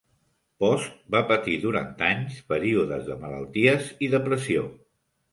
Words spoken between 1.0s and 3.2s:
va patir durant anys períodes de